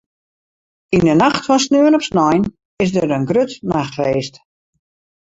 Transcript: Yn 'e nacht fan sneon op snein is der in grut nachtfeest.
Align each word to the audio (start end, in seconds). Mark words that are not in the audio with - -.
Yn 0.97 1.09
'e 1.11 1.15
nacht 1.17 1.43
fan 1.47 1.61
sneon 1.63 1.97
op 1.97 2.05
snein 2.09 2.41
is 2.83 2.93
der 2.95 3.13
in 3.17 3.27
grut 3.29 3.51
nachtfeest. 3.71 4.33